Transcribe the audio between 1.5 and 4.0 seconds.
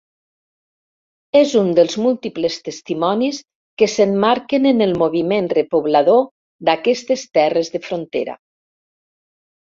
un dels múltiples testimonis que